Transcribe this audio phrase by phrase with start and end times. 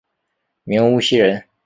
[0.63, 1.43] 明无锡人。